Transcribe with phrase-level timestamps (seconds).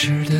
[0.00, 0.37] 是的。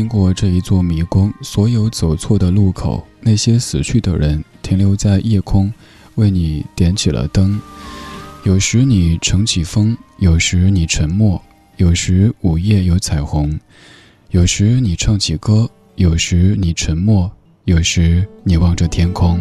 [0.00, 5.70] 经过这一座迷宫，所有走错的路口，那些死去的人，停留在夜空，
[6.14, 7.60] 为你点起了灯。
[8.44, 11.42] 有时你乘起风，有时你沉默，
[11.76, 13.60] 有时午夜有彩虹，
[14.30, 17.30] 有时你唱起歌，有时你沉默，
[17.66, 19.38] 有时你望着天空。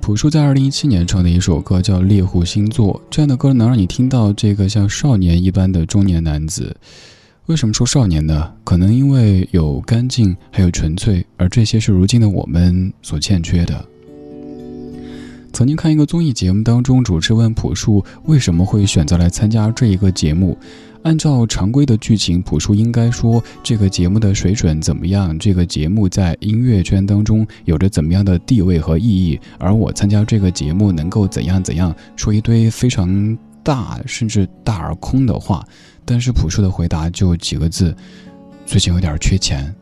[0.00, 6.76] 朴树在二零一七年唱的一首歌叫《猎户星座》，这样的歌能让你听到这个像少年一般的中年男子。
[7.46, 8.50] 为什么说少年呢？
[8.64, 13.84] 可能因为有干净，还有纯粹，而这些是如今的我们所欠缺的。
[15.52, 20.56] 曾经看一个综艺节目当中，主持问朴树为什么会选择来参加这一个节目。
[21.02, 35.62] 按照常规的剧情，朴树应该说这个节目的水准怎么样，这个节目在音乐圈当中有着怎么样的地位和意义，而我参加这个节目能够怎样怎样，说一堆非常大甚至大而空的话。
[36.04, 37.94] 但是朴树的回答就几个字：
[38.66, 39.74] 最近有点缺钱。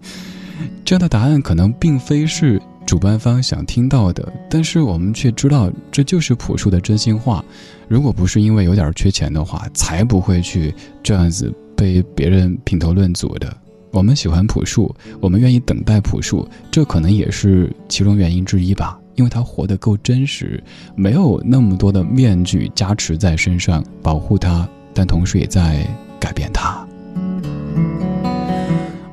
[0.84, 2.60] 这样的答案可能并非是。
[2.86, 7.44] 主办方想听到的，但是我们却知道这就是朴树的真心话。
[7.86, 13.54] 如果不是因为有点缺钱的话，才不会去这样子被别人评头论足的。
[13.90, 18.98] 我们喜欢朴树，我们愿意等待朴树，这可能也是其中原因之一吧。
[19.16, 20.58] 因为他活得够真实，
[20.96, 24.66] 没有那么多的面具加持在身上保护他，
[24.98, 25.86] 但同时也在
[26.18, 26.84] 改变他。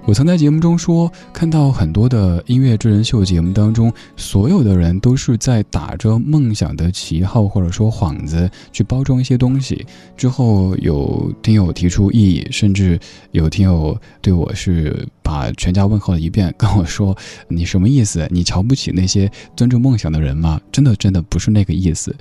[0.07, 9.85] 我曾在节目中说，看到很多的音乐真人秀节目当中，所有的人都是在打着梦想的旗号或者说幌子去包装一些东西。
[10.17, 12.99] 之后有听友提出异议，甚至
[13.31, 17.17] 有听友对我是把全家问候了一遍，跟我说：
[17.49, 18.27] “你什么意思？
[18.29, 22.15] 你瞧不起那些尊重梦想的人吗？” 真的，真的不是那个意思。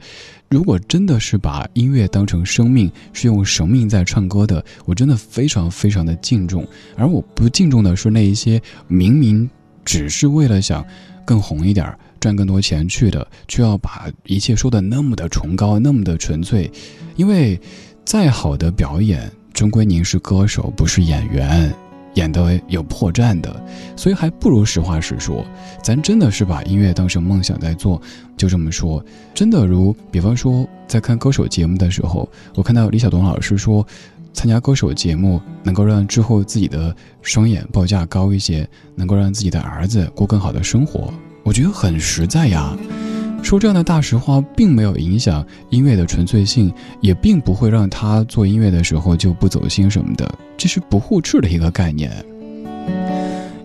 [0.49, 6.67] 如果真的是把音乐当成生命，是用生命在唱歌的，我真的非常非常的敬重。
[6.97, 9.49] 而我不敬重的是那一些明明
[9.85, 10.83] 只是为了想
[11.27, 16.71] 更红一点、赚更多钱去的，却要把一切说的那么的崇高、那么的纯粹。
[17.17, 17.61] 因为
[18.05, 21.75] 再好的表演，终归您是歌手，不是演员。
[22.15, 23.63] 演的有破绽的，
[23.97, 25.45] 所以还不如实话实说。
[25.83, 28.01] 咱真的是把音乐当成梦想在做，
[28.37, 29.05] 就这么说。
[29.35, 33.87] 真的如，比方说在看歌手节目的时候，我看到李晓东老师说，
[34.33, 41.13] 参加歌手节目能够让之后自己的双眼报价高一些，能够让自己的儿子过更好的生活，
[41.43, 42.77] 我觉得很实在呀。
[43.45, 52.11] 说这样的大实话，并没有影响音乐的纯粹性，也并不会让他做音乐的时候就不走心什么的，这是不互斥的一个概念。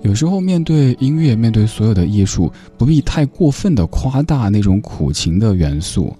[0.02, 6.14] 有时候面对音乐，面对所有的艺术，不必太过分的夸大那种苦情的元素。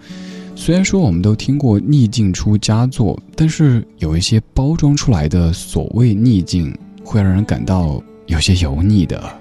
[0.56, 6.74] 虽然说我们都听过逆境出佳作，但是有一些包装出来的所谓逆境，
[7.04, 9.39] 会让人感到有些油腻的。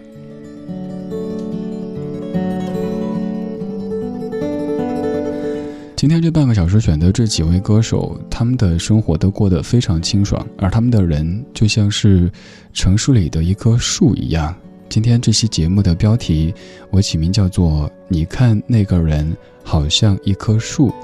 [5.99, 12.31] 今天这半个小时选的这几位歌手，他们的生活都过得非常清爽，而他们的人就像是
[12.73, 14.55] 城市里的一棵树一样。
[14.89, 16.55] 今天这期节目的标题
[16.93, 20.95] 我起名叫做“你看那个人好像一棵树”，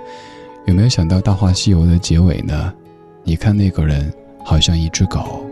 [0.67, 2.73] 有没有想到《大话西游》的结尾呢？
[3.25, 4.15] 你看那个人
[4.45, 5.45] 好像一只狗。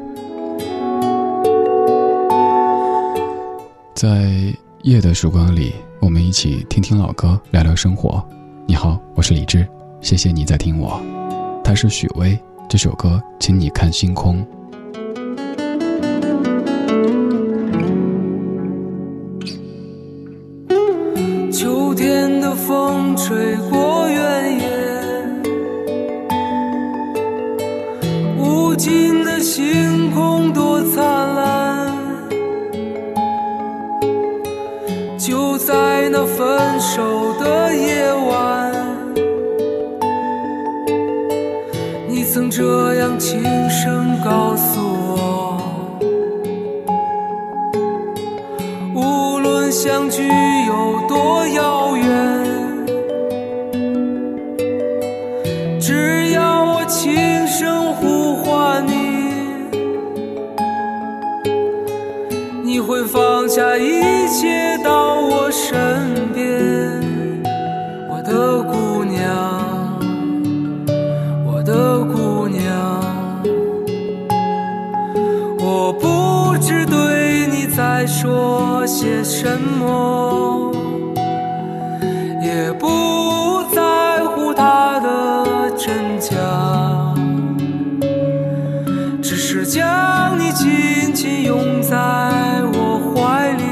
[3.93, 4.55] 在
[4.85, 8.25] 夜的时光里，我们一起听听老歌，聊聊生活。
[8.65, 9.67] 你好，我是李志，
[10.01, 11.01] 谢谢你在听我。
[11.65, 12.39] 他是许巍，
[12.69, 14.47] 这首歌，请你看星空。
[21.53, 24.69] 秋天的风吹过原野，
[28.39, 31.05] 无尽的星空多灿
[31.35, 31.93] 烂，
[35.19, 37.03] 就在那分手
[42.55, 44.79] 这样轻声告诉
[45.17, 45.57] 我，
[48.95, 50.23] 无论相聚
[50.67, 51.72] 有多遥
[76.73, 80.73] 只对你在说些什么，
[82.43, 86.35] 也不在乎它的真假，
[89.23, 91.95] 只是将你紧紧拥在
[92.73, 93.63] 我怀里，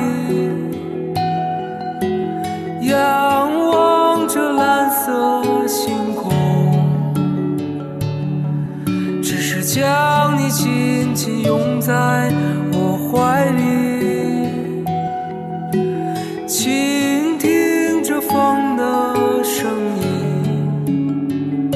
[2.87, 6.30] 仰望着蓝色星空，
[9.23, 12.30] 只是将你紧紧拥在
[13.12, 14.84] 怀里
[16.46, 19.68] 倾听着风的声
[20.00, 21.72] 音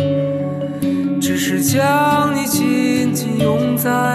[1.20, 4.13] 只是将你紧紧拥在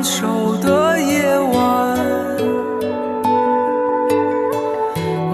[0.00, 1.94] 分手的夜晚，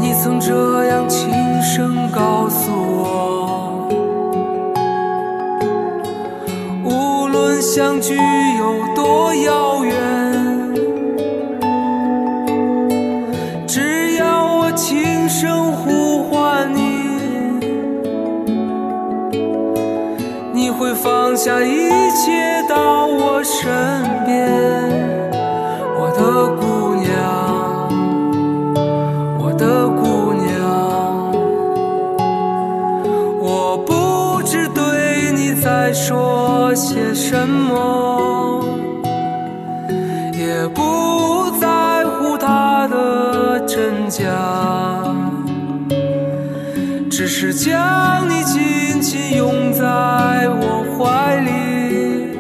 [0.01, 1.31] 你曾这样轻
[1.63, 3.89] 声告诉我，
[6.83, 9.95] 无论相聚有多遥远，
[13.69, 16.81] 只要我轻声呼唤你，
[20.53, 23.71] 你会放下一切到我身
[24.03, 24.16] 边，
[37.29, 38.63] 什么，
[40.33, 44.23] 也不在乎它的真假，
[47.11, 49.85] 只是将你紧紧拥在
[50.61, 52.37] 我怀里，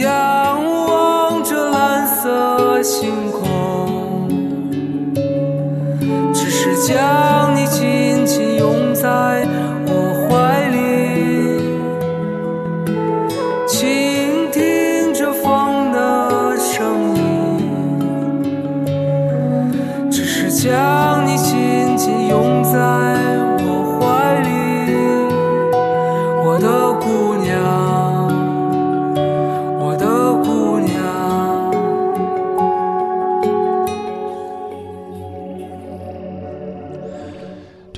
[0.00, 4.26] 仰望着蓝色星空，
[6.32, 6.96] 只是将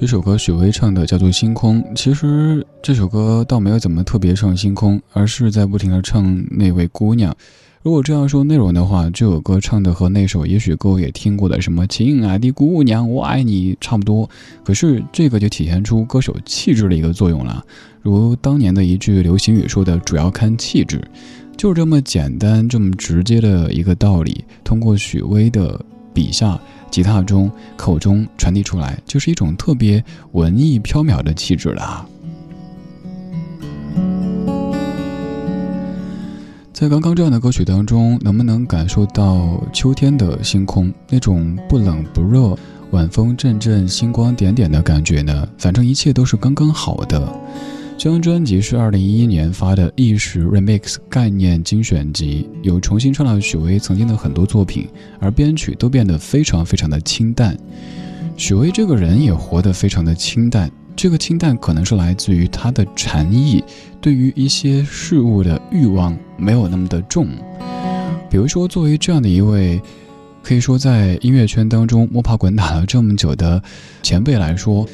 [0.03, 7.33] 这首歌许巍唱的叫做《星空》，其实这首歌倒没有怎么特别唱星空，而是在不停的唱那位姑娘。
[7.85, 14.29] 如果这样说内容的话，这首歌唱的和那首也许各位也听过的什么“亲爱的姑娘，我爱你”差不多。
[14.65, 17.65] 可是这个就体现出歌手气质的一个作用了。
[18.03, 21.01] 如当年的一句流行语说的：“主要看气质。”
[21.57, 25.81] 就这么简单、这么直接的一个道理，通过许巍的
[26.13, 26.59] 笔下、
[26.91, 30.03] 吉他中、口中传递出来，就是一种特别
[30.33, 32.07] 文艺飘渺的气质了。
[36.73, 42.57] 在刚刚这样的歌曲当中，能不能感受到秋天的星空那种不冷不热、
[42.91, 45.47] 晚风阵阵、星光点点的感觉呢？
[45.59, 47.33] 反正一切都是刚刚好的。
[47.99, 54.89] 这张专辑是二零一一年发的《意识 Remix 概念精选集》，有重新唱了许巍曾经的很多作品，
[55.21, 57.57] 而编曲都变得非常非常的清淡。
[58.37, 63.63] 许巍这个人也活得非常的清淡，这个清淡可能是来自于他的禅意，
[64.01, 67.29] 对于一些事物的欲望没有那么的重。
[68.29, 69.81] 比如说，作为这样的一位，
[70.43, 73.63] 可以说在音乐圈当中摸爬滚打了这么久的
[74.03, 74.85] 前辈来说。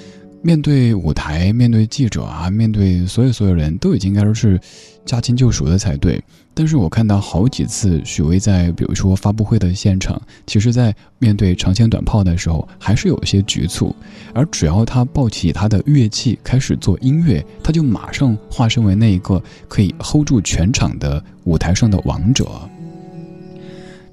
[0.41, 4.59] 面对舞台，面对记者啊，面对所有所有人都已经应该说是
[5.05, 6.23] 驾轻就熟的才对。
[6.55, 13.95] 但是我看到好几次许巍在，比如说发布会的现场，其实在面对长枪短炮的时候，还是有些局促。
[14.33, 22.49] 而只要他抱起他的乐器开始做音乐，他就马上化身为那一个可以 hold 住全场的舞台上的王者。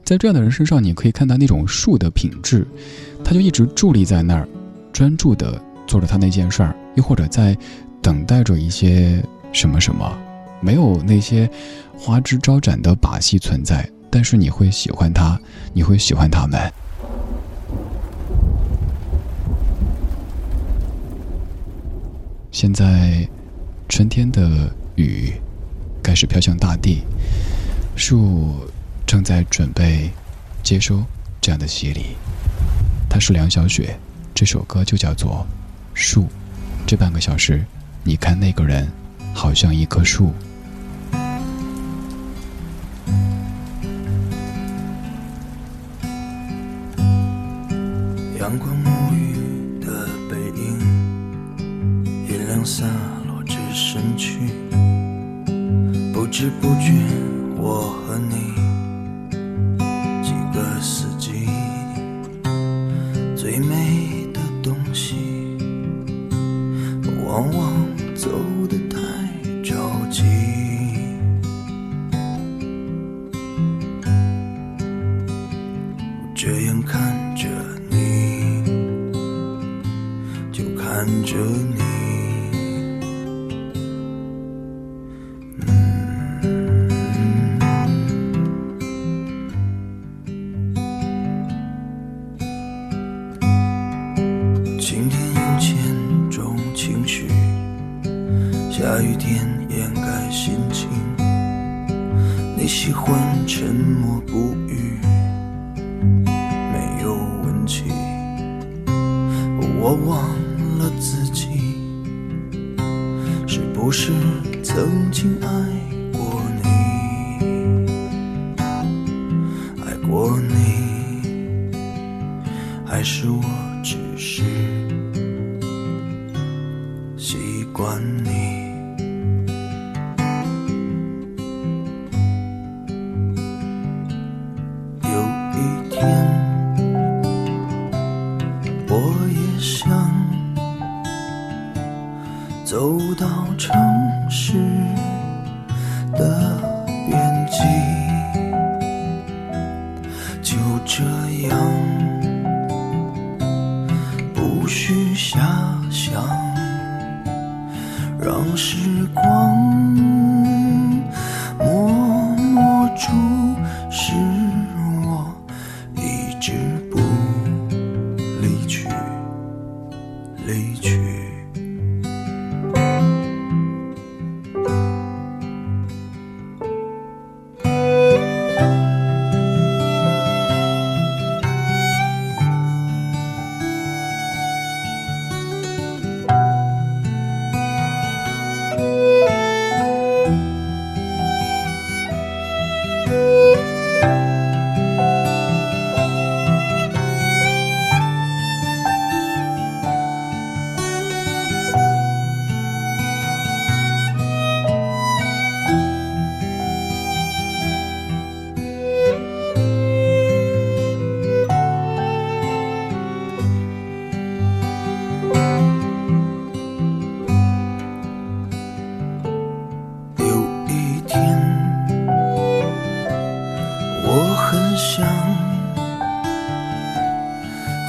[0.03, 2.67] 在这样的人身上，你可以看到那种树的品质，
[3.23, 4.47] 他就一直伫立在那儿，
[4.93, 5.59] 专注的。
[5.87, 7.55] 做着他那件事儿，又或者在
[8.01, 10.11] 等待着一些什么什么，
[10.61, 11.49] 没有那些
[11.97, 15.39] 花枝招展的把戏存在，但是你会喜欢他，
[15.73, 16.71] 你会喜欢他们。
[22.51, 23.27] 现在，
[23.89, 25.33] 春天的雨
[26.01, 27.03] 开始飘向大地，
[27.95, 28.55] 树
[29.05, 30.09] 正在准备
[30.63, 31.03] 接收
[31.41, 32.15] 这样的洗礼。
[33.09, 33.97] 他是梁小雪，
[34.33, 35.45] 这首歌就叫做。
[35.95, 36.27] 树，
[36.85, 37.65] 这半个小时，
[38.03, 38.87] 你看那个人
[39.33, 40.31] 好像一棵树。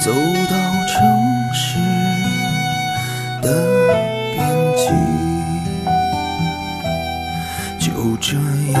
[0.07, 0.55] 走到
[0.87, 0.95] 城
[1.53, 1.77] 市
[3.41, 3.45] 的
[4.33, 4.39] 边
[4.77, 4.87] 际，
[7.77, 8.37] 就这
[8.71, 8.79] 样，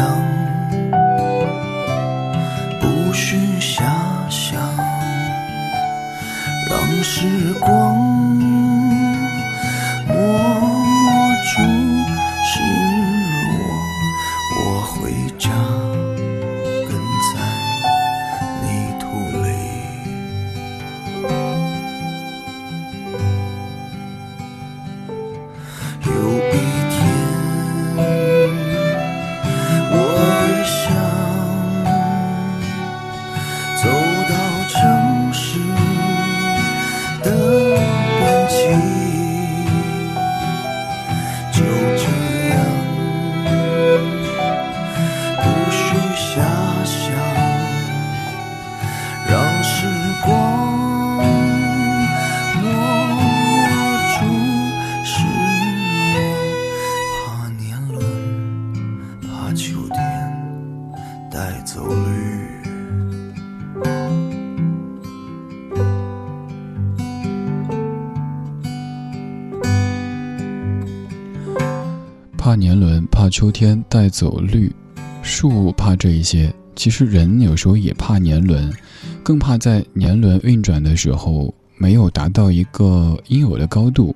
[73.37, 74.73] 秋天带走绿，
[75.21, 76.51] 树怕这一些。
[76.75, 78.73] 其实人有时候也怕年轮，
[79.21, 84.15] 更怕在年轮运转的时候没有达到一个应有的高度。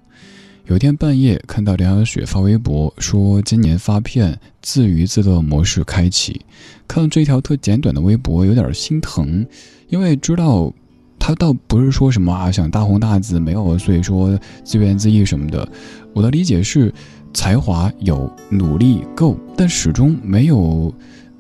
[0.66, 6.42] 有天半夜看到梁晓雪发微博说今年发片自娱自乐模式开启，
[6.88, 9.46] 看到这条特简短的微博有点心疼，
[9.90, 10.74] 因为知道
[11.20, 15.72] 他倒不是说什么啊想大红大紫，没有所以说自怨自艾什么的。
[16.14, 16.94] 我的理解是，
[17.34, 20.94] 才华有，努力够，但始终没有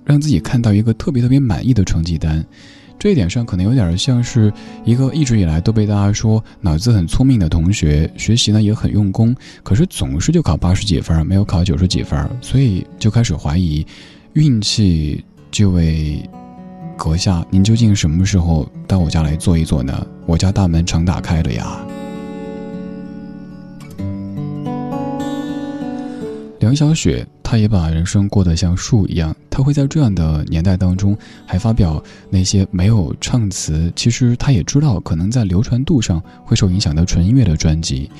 [0.03, 2.43] 让自己看到一个特别特别满意的成绩单。
[2.99, 4.53] 这一点上可能有点像是
[4.85, 13.85] 一个一直以来都被大家说脑子很聪明的同学，学习呢也很用功，可是总是就考八十几分，没有考九十几分，所以就开始怀疑
[14.33, 15.23] 运气。
[15.49, 16.23] 这位
[16.95, 20.07] 阁下，您究竟什么时候到我家来坐一坐呢？
[20.25, 21.85] 我家大门常打开了呀。
[26.61, 29.35] 梁小雪，她也把人生过得像树一样。
[29.49, 38.11] 她会在这样的年代当中，还发表那些没有唱词，其实她也知道可能在流传度上会受影响的纯音乐的专辑，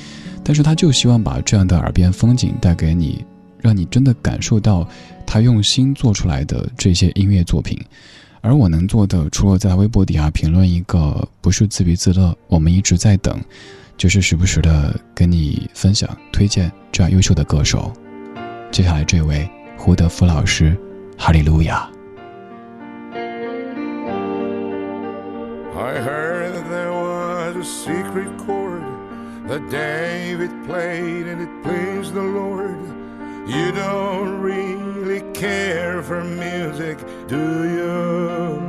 [0.43, 3.23] 但是她就希望把这样的耳边风景带给你，
[3.59, 4.89] 让你真的感受到
[5.23, 7.79] 她用心做出来的这些音乐作品。
[8.41, 13.39] 而我能做的，除了在微博底下评论一个不是自娱自乐，我们一直在等，
[13.95, 17.93] 就是时不时的跟你分享、推荐这样优秀的歌手。
[18.70, 20.76] 接下来这位胡德夫老师，
[21.16, 21.88] 哈利路亚。
[25.78, 28.82] I heard that there was a secret chord
[29.48, 32.76] that David played and it pleased the Lord.
[33.46, 38.60] You don't really care for music, do you?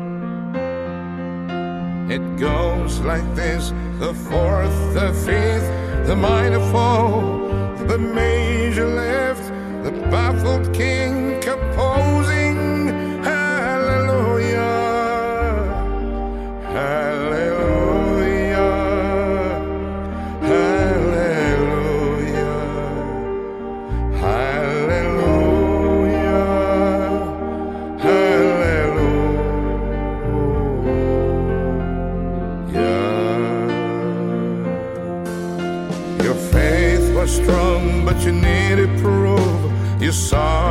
[2.09, 5.69] It goes like this the fourth, the fifth,
[6.05, 7.21] the minor fall,
[7.87, 9.30] the major left the
[10.12, 11.11] baffled king
[40.12, 40.61] you saw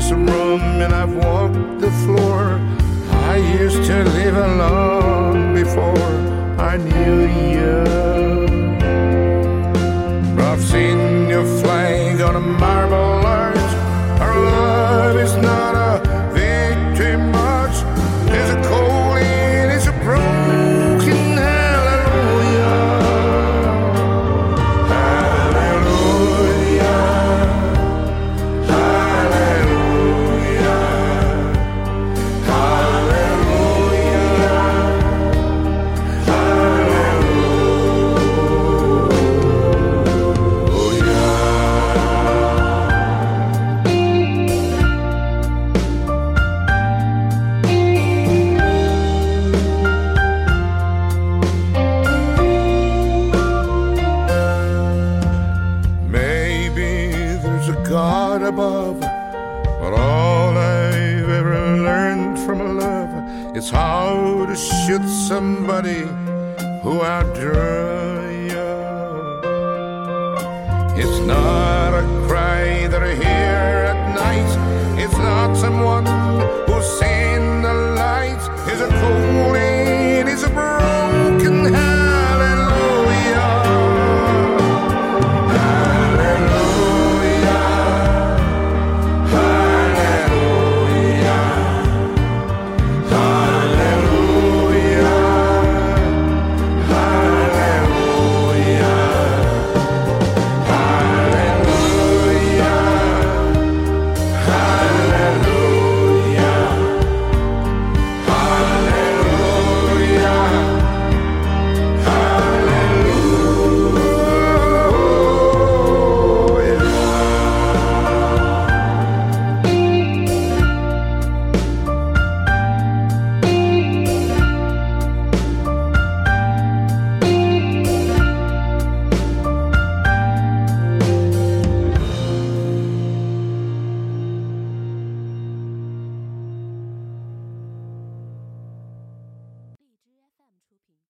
[0.00, 2.60] seen this room and I've walked the floor.
[3.30, 6.12] I used to live alone before
[6.58, 7.84] I knew you.
[10.38, 13.55] I've seen your flag on a marble arch.